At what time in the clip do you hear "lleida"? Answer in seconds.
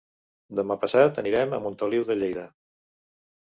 2.23-2.47